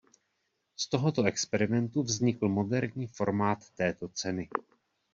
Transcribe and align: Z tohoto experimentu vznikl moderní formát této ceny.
Z 0.75 0.87
tohoto 0.89 1.23
experimentu 1.27 2.03
vznikl 2.03 2.49
moderní 2.49 3.07
formát 3.07 3.69
této 3.75 4.07
ceny. 4.07 4.49